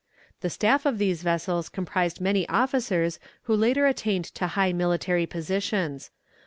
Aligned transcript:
The 0.39 0.49
staff 0.49 0.87
of 0.87 0.97
these 0.97 1.21
vessels 1.21 1.69
comprised 1.69 2.19
many 2.19 2.49
officers 2.49 3.19
who 3.43 3.55
later 3.55 3.85
attained 3.85 4.25
to 4.33 4.47
high 4.47 4.73
military 4.73 5.27
positions. 5.27 6.09